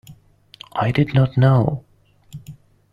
I 0.73 0.89
did 0.91 1.13
not 1.13 1.37
know. 1.37 1.83